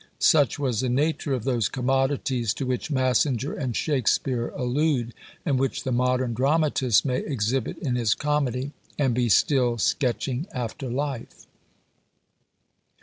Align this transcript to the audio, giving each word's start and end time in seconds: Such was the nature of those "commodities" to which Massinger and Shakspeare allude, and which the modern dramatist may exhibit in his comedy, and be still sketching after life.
Such 0.17 0.57
was 0.57 0.81
the 0.81 0.89
nature 0.89 1.31
of 1.31 1.43
those 1.43 1.69
"commodities" 1.69 2.55
to 2.55 2.65
which 2.65 2.89
Massinger 2.89 3.53
and 3.53 3.75
Shakspeare 3.75 4.47
allude, 4.55 5.13
and 5.45 5.59
which 5.59 5.83
the 5.83 5.91
modern 5.91 6.33
dramatist 6.33 7.05
may 7.05 7.19
exhibit 7.19 7.77
in 7.77 7.93
his 7.93 8.15
comedy, 8.15 8.71
and 8.97 9.13
be 9.13 9.29
still 9.29 9.77
sketching 9.77 10.47
after 10.55 10.89
life. 10.89 11.45